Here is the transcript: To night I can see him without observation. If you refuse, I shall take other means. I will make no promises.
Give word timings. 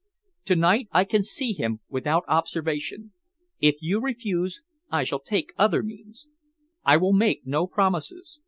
To 0.45 0.55
night 0.55 0.87
I 0.91 1.03
can 1.03 1.21
see 1.21 1.53
him 1.53 1.81
without 1.87 2.23
observation. 2.27 3.13
If 3.59 3.75
you 3.81 3.99
refuse, 3.99 4.63
I 4.89 5.03
shall 5.03 5.19
take 5.19 5.53
other 5.59 5.83
means. 5.83 6.25
I 6.83 6.97
will 6.97 7.13
make 7.13 7.45
no 7.45 7.67
promises. 7.67 8.39